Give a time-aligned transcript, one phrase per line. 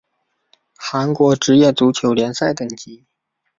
[0.79, 3.05] 韩国职业足球联赛等级